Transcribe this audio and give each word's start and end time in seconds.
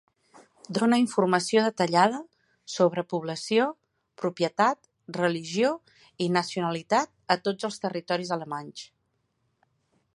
Dona 0.75 0.97
informació 0.99 1.61
detallada 1.65 2.21
sobre 2.75 3.03
població, 3.11 3.67
propietat, 4.21 4.79
religió 5.19 5.69
i 6.27 6.31
nacionalitat 6.39 7.15
a 7.35 7.39
tots 7.49 7.69
els 7.71 7.81
territoris 7.85 8.33
alemanys. 8.39 8.89